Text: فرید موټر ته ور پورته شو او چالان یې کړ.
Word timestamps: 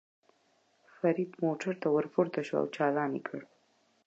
فرید 0.97 1.31
موټر 1.43 1.73
ته 1.81 1.87
ور 1.95 2.05
پورته 2.13 2.41
شو 2.47 2.55
او 2.61 2.67
چالان 2.75 3.11
یې 3.17 3.21
کړ. 3.27 3.39